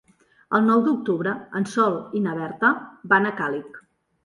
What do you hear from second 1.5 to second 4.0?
en Sol i na Berta van a Càlig.